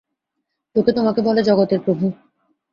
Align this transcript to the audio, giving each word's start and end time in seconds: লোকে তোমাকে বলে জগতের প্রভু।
লোকে 0.75 0.91
তোমাকে 0.93 1.19
বলে 1.21 1.41
জগতের 1.43 1.79
প্রভু। 1.79 2.05